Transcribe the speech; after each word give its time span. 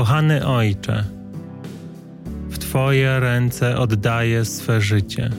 Kochany 0.00 0.46
Ojcze, 0.46 1.04
w 2.48 2.58
Twoje 2.58 3.20
ręce 3.20 3.78
oddaję 3.78 4.44
swe 4.44 4.80
życie. 4.80 5.30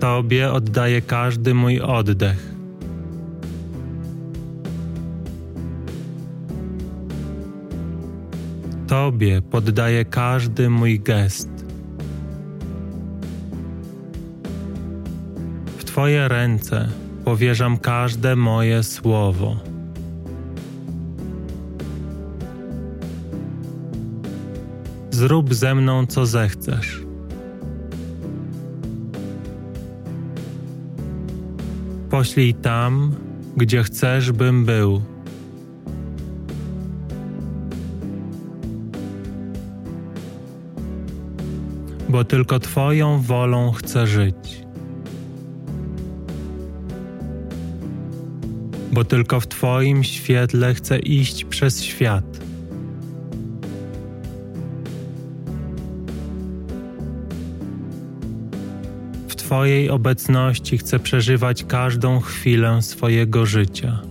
Tobie 0.00 0.52
oddaję 0.52 1.02
każdy 1.02 1.54
mój 1.54 1.80
oddech. 1.80 2.54
Tobie 8.86 9.42
poddaję 9.42 10.04
każdy 10.04 10.70
mój 10.70 11.00
gest. 11.00 11.48
W 15.78 15.84
Twoje 15.84 16.28
ręce 16.28 16.88
powierzam 17.24 17.78
każde 17.78 18.36
moje 18.36 18.82
słowo. 18.82 19.56
Zrób 25.10 25.54
ze 25.54 25.74
mną, 25.74 26.06
co 26.06 26.26
zechcesz. 26.26 27.02
Poślij 32.10 32.54
tam, 32.54 33.14
gdzie 33.56 33.82
chcesz, 33.82 34.32
bym 34.32 34.64
był. 34.64 35.02
Bo 42.08 42.24
tylko 42.24 42.58
Twoją 42.58 43.20
wolą 43.20 43.72
chcę 43.72 44.06
żyć. 44.06 44.63
Bo 48.94 49.04
tylko 49.04 49.40
w 49.40 49.46
Twoim 49.46 50.04
świetle 50.04 50.74
chcę 50.74 50.98
iść 50.98 51.44
przez 51.44 51.82
świat. 51.82 52.44
Twojej 59.54 59.90
obecności 59.90 60.78
chcę 60.78 60.98
przeżywać 60.98 61.64
każdą 61.64 62.20
chwilę 62.20 62.82
swojego 62.82 63.46
życia. 63.46 64.02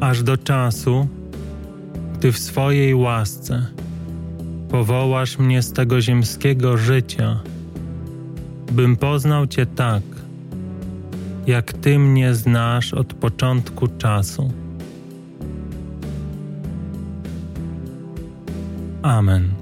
Aż 0.00 0.22
do 0.22 0.36
czasu, 0.36 1.08
gdy 2.14 2.32
w 2.32 2.38
swojej 2.38 2.94
łasce 2.94 3.66
powołasz 4.70 5.38
mnie 5.38 5.62
z 5.62 5.72
tego 5.72 6.00
ziemskiego 6.00 6.76
życia, 6.76 7.40
bym 8.70 8.96
poznał 8.96 9.46
Cię 9.46 9.66
tak, 9.66 10.02
jak 11.46 11.72
Ty 11.72 11.98
mnie 11.98 12.34
znasz 12.34 12.94
od 12.94 13.14
początku 13.14 13.88
czasu. 13.88 14.52
Amen. 19.02 19.59